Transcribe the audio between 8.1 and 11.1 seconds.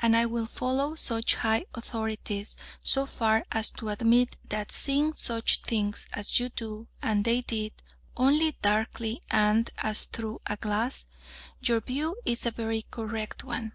only "darkly and as through a glass,"